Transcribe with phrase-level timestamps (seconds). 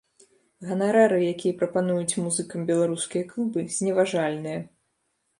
[0.67, 4.57] Ганарары, якія прапануюць музыкам беларускія клубы, зневажальныя.